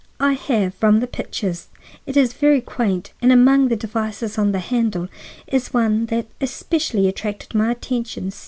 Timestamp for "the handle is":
4.51-5.75